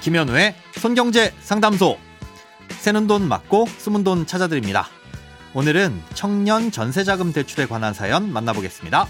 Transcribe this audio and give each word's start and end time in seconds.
김현우의 0.00 0.54
손경제 0.72 1.30
상담소. 1.40 1.98
새는 2.70 3.06
돈 3.06 3.28
맞고 3.28 3.66
숨은 3.66 4.02
돈 4.02 4.26
찾아드립니다. 4.26 4.86
오늘은 5.54 5.92
청년 6.14 6.70
전세자금 6.70 7.34
대출에 7.34 7.66
관한 7.66 7.92
사연 7.92 8.32
만나보겠습니다. 8.32 9.06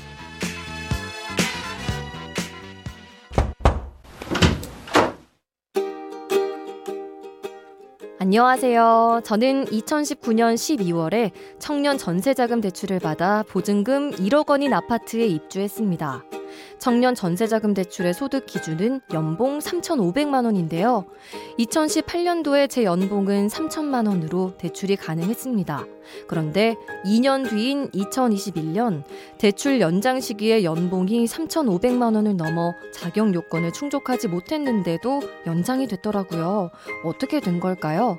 안녕하세요. 8.18 9.22
저는 9.24 9.66
2019년 9.66 10.54
12월에 10.54 11.30
청년 11.58 11.98
전세자금 11.98 12.60
대출을 12.60 12.98
받아 12.98 13.44
보증금 13.44 14.10
1억 14.10 14.50
원인 14.50 14.74
아파트에 14.74 15.26
입주했습니다. 15.26 16.39
청년 16.78 17.14
전세자금 17.14 17.74
대출의 17.74 18.14
소득 18.14 18.46
기준은 18.46 19.00
연봉 19.12 19.58
3,500만 19.58 20.44
원인데요. 20.44 21.04
2018년도에 21.58 22.68
제 22.68 22.84
연봉은 22.84 23.48
3천만 23.48 24.06
원으로 24.08 24.56
대출이 24.56 24.96
가능했습니다. 24.96 25.86
그런데 26.26 26.76
2년 27.04 27.48
뒤인 27.48 27.90
2021년 27.90 29.04
대출 29.38 29.80
연장 29.80 30.20
시기에 30.20 30.64
연봉이 30.64 31.26
3,500만 31.26 32.14
원을 32.14 32.36
넘어 32.36 32.72
자격 32.92 33.34
요건을 33.34 33.72
충족하지 33.72 34.28
못했는데도 34.28 35.20
연장이 35.46 35.86
됐더라고요. 35.86 36.70
어떻게 37.04 37.40
된 37.40 37.60
걸까요? 37.60 38.18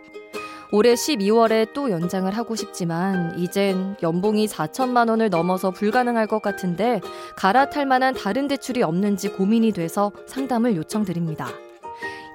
올해 0.71 0.93
12월에 0.93 1.73
또 1.73 1.91
연장을 1.91 2.31
하고 2.31 2.55
싶지만 2.55 3.37
이젠 3.37 3.95
연봉이 4.01 4.47
4천만 4.47 5.09
원을 5.09 5.29
넘어서 5.29 5.69
불가능할 5.71 6.27
것 6.27 6.41
같은데 6.41 7.01
갈아탈 7.35 7.85
만한 7.85 8.13
다른 8.13 8.47
대출이 8.47 8.81
없는지 8.81 9.29
고민이 9.29 9.73
돼서 9.73 10.11
상담을 10.27 10.77
요청드립니다. 10.77 11.49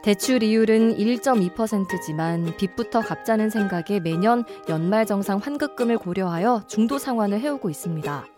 대출 0.02 0.42
이율은 0.42 0.98
1.2%지만 0.98 2.56
빚부터 2.56 3.00
갚자는 3.00 3.50
생각에 3.50 4.00
매년 4.00 4.44
연말 4.68 5.06
정상 5.06 5.38
환급금을 5.38 5.98
고려하여 5.98 6.62
중도 6.68 6.98
상환을 6.98 7.40
해오고 7.40 7.70
있습니다. 7.70 8.35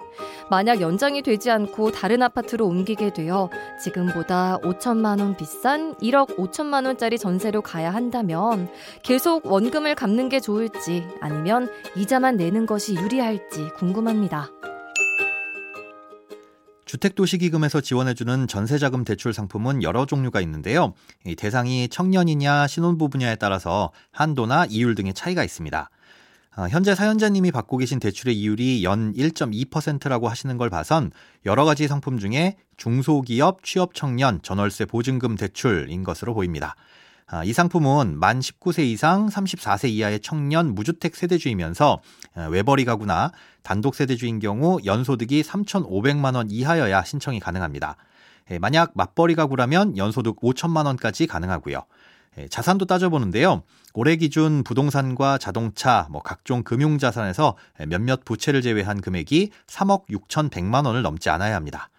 만약 0.50 0.80
연장이 0.80 1.22
되지 1.22 1.50
않고 1.50 1.92
다른 1.92 2.22
아파트로 2.22 2.66
옮기게 2.66 3.12
되어 3.12 3.50
지금보다 3.82 4.58
5천만 4.58 5.20
원 5.20 5.36
비싼 5.36 5.94
1억 5.96 6.36
5천만 6.36 6.86
원짜리 6.86 7.18
전세로 7.18 7.62
가야 7.62 7.92
한다면 7.92 8.68
계속 9.02 9.46
원금을 9.46 9.94
갚는 9.94 10.28
게 10.28 10.40
좋을지 10.40 11.06
아니면 11.20 11.70
이자만 11.96 12.36
내는 12.36 12.66
것이 12.66 12.94
유리할지 12.94 13.68
궁금합니다. 13.76 14.50
주택도시기금에서 16.88 17.82
지원해주는 17.82 18.48
전세자금 18.48 19.04
대출 19.04 19.32
상품은 19.32 19.82
여러 19.82 20.06
종류가 20.06 20.40
있는데요. 20.40 20.94
대상이 21.36 21.88
청년이냐 21.88 22.66
신혼부부냐에 22.66 23.36
따라서 23.36 23.92
한도나 24.10 24.66
이율 24.70 24.94
등의 24.94 25.12
차이가 25.14 25.44
있습니다. 25.44 25.90
어, 26.58 26.66
현재 26.68 26.96
사연자님이 26.96 27.52
받고 27.52 27.76
계신 27.76 28.00
대출의 28.00 28.36
이율이 28.36 28.82
연 28.82 29.12
1.2%라고 29.14 30.28
하시는 30.28 30.56
걸 30.56 30.68
봐선 30.68 31.12
여러 31.46 31.64
가지 31.64 31.86
상품 31.86 32.18
중에 32.18 32.56
중소기업 32.76 33.62
취업 33.62 33.94
청년 33.94 34.42
전월세 34.42 34.86
보증금 34.86 35.36
대출인 35.36 36.02
것으로 36.02 36.34
보입니다. 36.34 36.74
아, 37.28 37.44
이 37.44 37.52
상품은 37.52 38.18
만 38.18 38.40
19세 38.40 38.80
이상 38.80 39.28
34세 39.28 39.88
이하의 39.90 40.18
청년 40.18 40.74
무주택 40.74 41.14
세대주이면서 41.14 42.00
어, 42.34 42.48
외벌이 42.50 42.84
가구나 42.84 43.30
단독 43.62 43.94
세대주인 43.94 44.40
경우 44.40 44.80
연소득이 44.84 45.44
3,500만 45.44 46.34
원 46.34 46.50
이하여야 46.50 47.04
신청이 47.04 47.38
가능합니다. 47.38 47.94
예, 48.50 48.58
만약 48.58 48.90
맞벌이 48.94 49.36
가구라면 49.36 49.96
연소득 49.96 50.40
5천만 50.40 50.86
원까지 50.86 51.28
가능하고요. 51.28 51.84
예, 52.38 52.46
자산도 52.48 52.84
따져보는데요. 52.86 53.62
올해 53.94 54.16
기준 54.16 54.62
부동산과 54.62 55.38
자동차, 55.38 56.06
뭐 56.10 56.22
각종 56.22 56.62
금융자산에서 56.62 57.56
몇몇 57.88 58.24
부채를 58.24 58.62
제외한 58.62 59.00
금액이 59.00 59.50
3억 59.66 60.06
6천100만 60.08 60.86
원을 60.86 61.02
넘지 61.02 61.30
않아야 61.30 61.56
합니다. 61.56 61.90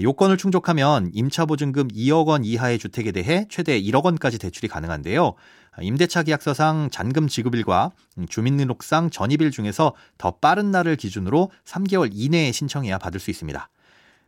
요건을 0.00 0.36
충족하면 0.36 1.10
임차보증금 1.12 1.88
2억 1.88 2.26
원 2.26 2.44
이하의 2.44 2.78
주택에 2.78 3.10
대해 3.10 3.46
최대 3.48 3.80
1억 3.80 4.04
원까지 4.04 4.38
대출이 4.38 4.68
가능한데요. 4.68 5.34
임대차 5.80 6.24
계약서상 6.24 6.90
잔금 6.92 7.26
지급일과 7.26 7.90
주민등록상 8.28 9.10
전입일 9.10 9.50
중에서 9.50 9.94
더 10.18 10.32
빠른 10.32 10.70
날을 10.70 10.96
기준으로 10.96 11.50
3개월 11.64 12.10
이내에 12.12 12.52
신청해야 12.52 12.98
받을 12.98 13.18
수 13.18 13.30
있습니다. 13.30 13.68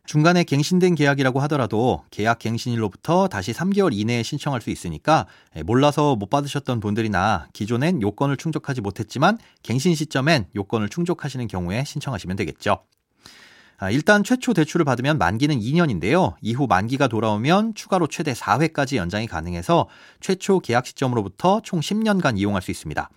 중간에 0.05 0.43
갱신된 0.43 0.95
계약이라고 0.95 1.39
하더라도 1.41 2.03
계약 2.11 2.39
갱신일로부터 2.39 3.29
다시 3.29 3.53
3개월 3.53 3.91
이내에 3.93 4.21
신청할 4.21 4.61
수 4.61 4.69
있으니까 4.69 5.25
몰라서 5.65 6.17
못 6.17 6.29
받으셨던 6.29 6.81
분들이나 6.81 7.47
기존엔 7.53 8.01
요건을 8.01 8.35
충족하지 8.35 8.81
못했지만 8.81 9.37
갱신 9.63 9.95
시점엔 9.95 10.47
요건을 10.55 10.89
충족하시는 10.89 11.47
경우에 11.47 11.85
신청하시면 11.85 12.35
되겠죠. 12.35 12.83
아, 13.77 13.89
일단 13.89 14.23
최초 14.23 14.53
대출을 14.53 14.85
받으면 14.85 15.17
만기는 15.17 15.59
2년인데요. 15.59 16.35
이후 16.41 16.67
만기가 16.67 17.07
돌아오면 17.07 17.73
추가로 17.73 18.07
최대 18.07 18.33
4회까지 18.33 18.97
연장이 18.97 19.25
가능해서 19.25 19.87
최초 20.19 20.59
계약 20.59 20.85
시점으로부터 20.85 21.61
총 21.63 21.79
10년간 21.79 22.37
이용할 22.37 22.61
수 22.61 22.71
있습니다. 22.71 23.09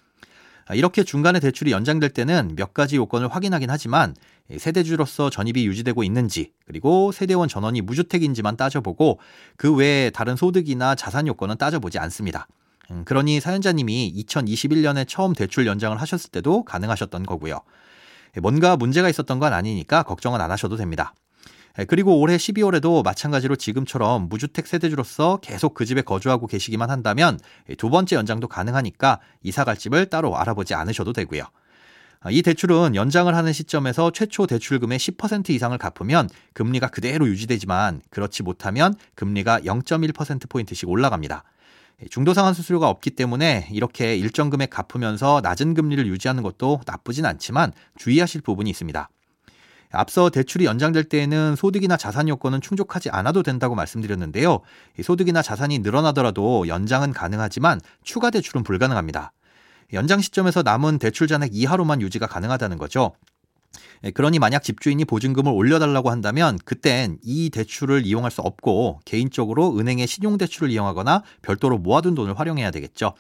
아, 0.69 0.75
이렇게 0.75 1.05
중간에 1.05 1.39
대출이 1.39 1.71
연장될 1.71 2.11
때는 2.11 2.55
몇 2.57 2.75
가지 2.75 2.97
요건을 2.97 3.29
확인하긴 3.29 3.71
하지만 3.71 4.15
세대주로서 4.57 5.31
전입이 5.31 5.67
유지되고 5.67 6.03
있는지 6.03 6.53
그리고 6.67 7.13
세대원 7.13 7.49
전원이 7.49 7.83
무주택인지만 7.83 8.57
따져보고 8.57 9.21
그 9.57 9.75
외에 9.75 10.11
다른 10.11 10.37
소득이나 10.37 10.95
자산 10.95 11.27
요건은 11.27 11.57
따져보지 11.57 11.99
않습니다. 11.99 12.49
음, 12.91 13.05
그러니 13.05 13.41
사연자님이 13.41 14.13
2021년에 14.17 15.07
처음 15.09 15.35
대출 15.35 15.67
연장을 15.67 16.01
하셨을 16.01 16.31
때도 16.31 16.65
가능하셨던 16.65 17.25
거고요. 17.25 17.61
뭔가 18.41 18.77
문제가 18.77 19.09
있었던 19.09 19.39
건 19.39 19.53
아니니까 19.53 20.03
걱정은 20.03 20.41
안 20.41 20.51
하셔도 20.51 20.77
됩니다. 20.77 21.15
예, 21.79 21.85
그리고 21.85 22.19
올해 22.19 22.37
12월에도 22.37 23.05
마찬가지로 23.05 23.57
지금처럼 23.57 24.29
무주택 24.29 24.67
세대주로서 24.67 25.39
계속 25.43 25.75
그 25.75 25.85
집에 25.85 26.03
거주하고 26.03 26.47
계시기만 26.47 26.91
한다면 26.91 27.39
두 27.77 27.91
번째 27.91 28.17
연장도 28.17 28.49
가능하니까 28.49 29.21
이사 29.43 29.65
갈 29.65 29.77
집을 29.77 30.07
따로 30.07 30.37
알아보지 30.37 30.75
않으셔도 30.75 31.13
되고요. 31.13 31.45
아, 32.21 32.31
이 32.31 32.43
대출은 32.43 32.95
연장을 32.95 33.33
하는 33.35 33.53
시점에서 33.53 34.11
최초 34.11 34.47
대출금의 34.47 34.99
10% 34.99 35.51
이상을 35.51 35.77
갚으면 35.77 36.29
금리가 36.55 36.89
그대로 36.89 37.29
유지되지만 37.29 38.01
그렇지 38.11 38.43
못하면 38.43 38.95
금리가 39.15 39.61
0.1%포인트씩 39.61 40.89
올라갑니다. 40.89 41.45
예, 42.03 42.07
중도상환 42.09 42.55
수수료가 42.55 42.89
없기 42.89 43.11
때문에 43.11 43.69
이렇게 43.71 44.17
일정 44.17 44.51
금액 44.51 44.71
갚으면서 44.71 45.41
낮은 45.43 45.75
금리를 45.75 46.07
유지하는 46.07 46.43
것도 46.43 46.81
나쁘진 46.87 47.27
않지만 47.27 47.73
주의하실 47.97 48.41
부분이 48.41 48.71
있습니다. 48.71 49.09
앞서 49.93 50.31
대출이 50.31 50.65
연장될 50.65 51.05
때에는 51.05 51.57
소득이나 51.57 51.97
자산 51.97 52.29
요건은 52.29 52.61
충족하지 52.61 53.11
않아도 53.11 53.43
된다고 53.43 53.75
말씀드렸는데요. 53.75 54.61
소득이나 55.03 55.43
자산이 55.43 55.81
늘어나더라도 55.81 56.69
연장은 56.69 57.13
가능하지만 57.13 57.81
추가 58.03 58.31
대출은 58.31 58.63
불가능합니다. 58.63 59.33
연장 59.93 60.21
시점에서 60.21 60.63
남은 60.63 60.99
대출 60.99 61.29
잔액 61.29 61.51
이하로만 61.55 62.01
유지가 62.01 62.27
가능하다는 62.27 62.79
거죠. 62.79 63.13
그러니 64.15 64.39
만약 64.39 64.63
집주인이 64.63 65.05
보증금을 65.05 65.53
올려달라고 65.53 66.11
한다면 66.11 66.59
그땐 66.65 67.19
이 67.23 67.51
대출을 67.51 68.07
이용할 68.07 68.31
수 68.31 68.41
없고 68.43 69.01
개인적으로 69.05 69.79
은행의 69.79 70.07
신용대출을 70.07 70.71
이용하거나 70.71 71.23
별도로 71.43 71.79
모아둔 71.79 72.15
돈을 72.15 72.39
활용해야 72.39 72.71
되겠죠. 72.71 73.15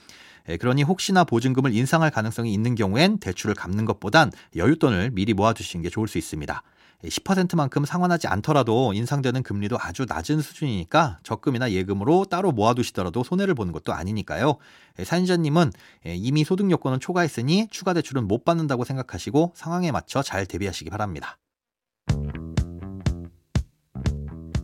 예, 0.48 0.56
그러니 0.56 0.82
혹시나 0.82 1.24
보증금을 1.24 1.74
인상할 1.74 2.10
가능성이 2.10 2.52
있는 2.52 2.74
경우엔 2.74 3.18
대출을 3.18 3.54
갚는 3.54 3.84
것보단 3.84 4.30
여윳돈을 4.54 5.12
미리 5.12 5.34
모아두시는 5.34 5.82
게 5.82 5.90
좋을 5.90 6.08
수 6.08 6.18
있습니다. 6.18 6.62
10%만큼 7.04 7.82
예, 7.82 7.86
상환하지 7.86 8.26
않더라도 8.26 8.92
인상되는 8.92 9.42
금리도 9.42 9.76
아주 9.80 10.06
낮은 10.08 10.40
수준이니까 10.40 11.20
적금이나 11.22 11.70
예금으로 11.72 12.24
따로 12.24 12.52
모아두시더라도 12.52 13.22
손해를 13.22 13.54
보는 13.54 13.72
것도 13.72 13.92
아니니까요. 13.92 14.56
예, 14.98 15.04
사연자님은 15.04 15.72
이미 16.06 16.44
소득 16.44 16.70
요건은 16.70 17.00
초과했으니 17.00 17.68
추가 17.70 17.92
대출은 17.92 18.26
못 18.26 18.44
받는다고 18.44 18.84
생각하시고 18.84 19.52
상황에 19.54 19.92
맞춰 19.92 20.22
잘 20.22 20.46
대비하시기 20.46 20.90
바랍니다. 20.90 21.38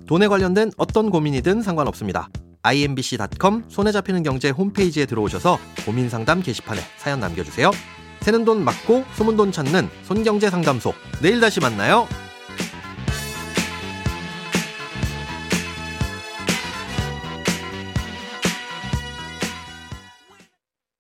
돈에 0.07 0.29
관련된 0.29 0.73
어떤 0.77 1.11
고민이든 1.11 1.63
상관없습니다. 1.63 2.29
imbc.com 2.63 3.65
손에 3.69 3.93
잡히는 3.93 4.23
경제 4.23 4.51
홈페이지에 4.51 5.07
들어오셔서 5.07 5.59
고민 5.85 6.09
상담 6.09 6.43
게시판에 6.43 6.81
사연 6.99 7.21
남겨주세요. 7.21 7.71
새는 8.21 8.45
돈 8.45 8.65
맞고 8.65 9.05
소문 9.15 9.37
돈 9.37 9.51
찾는 9.51 9.89
손경제 10.05 10.49
상담소. 10.49 10.93
내일 11.23 11.41
다시 11.41 11.61
만나요. 11.61 12.07